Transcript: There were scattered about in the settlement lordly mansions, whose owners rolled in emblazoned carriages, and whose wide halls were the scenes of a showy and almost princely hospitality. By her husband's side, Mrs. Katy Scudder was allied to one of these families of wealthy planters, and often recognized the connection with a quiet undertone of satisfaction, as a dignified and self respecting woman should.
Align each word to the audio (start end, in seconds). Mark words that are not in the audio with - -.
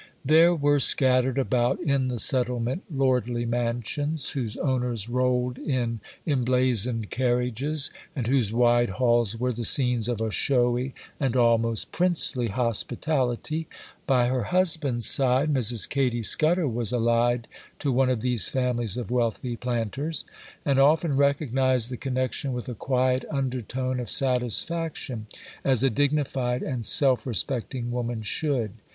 There 0.25 0.55
were 0.55 0.79
scattered 0.79 1.37
about 1.37 1.79
in 1.79 2.07
the 2.07 2.17
settlement 2.17 2.81
lordly 2.89 3.45
mansions, 3.45 4.31
whose 4.31 4.57
owners 4.57 5.07
rolled 5.07 5.59
in 5.59 5.99
emblazoned 6.25 7.11
carriages, 7.11 7.91
and 8.15 8.25
whose 8.25 8.51
wide 8.51 8.89
halls 8.97 9.37
were 9.37 9.53
the 9.53 9.63
scenes 9.63 10.07
of 10.09 10.19
a 10.19 10.31
showy 10.31 10.95
and 11.19 11.35
almost 11.35 11.91
princely 11.91 12.47
hospitality. 12.47 13.67
By 14.07 14.25
her 14.27 14.45
husband's 14.45 15.05
side, 15.05 15.53
Mrs. 15.53 15.87
Katy 15.87 16.23
Scudder 16.23 16.67
was 16.67 16.91
allied 16.91 17.47
to 17.77 17.91
one 17.91 18.09
of 18.09 18.21
these 18.21 18.47
families 18.49 18.97
of 18.97 19.11
wealthy 19.11 19.55
planters, 19.55 20.25
and 20.65 20.79
often 20.79 21.15
recognized 21.15 21.91
the 21.91 21.95
connection 21.97 22.53
with 22.53 22.67
a 22.67 22.73
quiet 22.73 23.23
undertone 23.29 23.99
of 23.99 24.09
satisfaction, 24.09 25.27
as 25.63 25.83
a 25.83 25.91
dignified 25.91 26.63
and 26.63 26.87
self 26.87 27.27
respecting 27.27 27.91
woman 27.91 28.23
should. 28.23 28.71